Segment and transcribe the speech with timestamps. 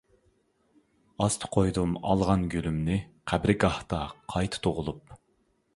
[1.25, 2.99] ئاستا قويدۇم ئالغان گۈلۈمنى،
[3.33, 4.03] قەبرىگاھلىقتا
[4.35, 5.17] قايتا تۇغۇلۇپ.